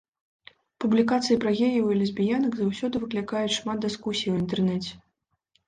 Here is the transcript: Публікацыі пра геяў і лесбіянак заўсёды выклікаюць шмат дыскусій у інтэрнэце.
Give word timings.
Публікацыі 0.85 1.37
пра 1.43 1.51
геяў 1.59 1.85
і 1.91 1.99
лесбіянак 2.01 2.57
заўсёды 2.61 2.95
выклікаюць 3.05 3.55
шмат 3.59 3.77
дыскусій 3.87 4.29
у 4.35 4.41
інтэрнэце. 4.43 4.93